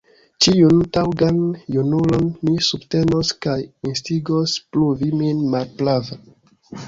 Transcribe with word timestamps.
Ĉiun 0.43 0.77
taŭgan 0.95 1.35
junulon 1.75 2.25
mi 2.47 2.55
subtenos 2.69 3.33
kaj 3.47 3.57
instigos 3.91 4.57
pruvi 4.77 5.11
min 5.23 5.45
malprava. 5.55 6.19